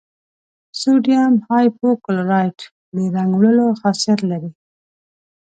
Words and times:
سوډیم 0.79 1.33
هایپو 1.49 1.87
کلورایټ 2.05 2.59
د 2.95 2.97
رنګ 3.15 3.31
وړلو 3.35 3.65
خاصیت 3.81 4.19
لري. 4.31 4.51